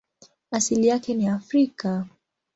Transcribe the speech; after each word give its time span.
Asili 0.51 0.87
yake 0.87 1.13
ni 1.13 1.27
Afrika. 1.27 2.05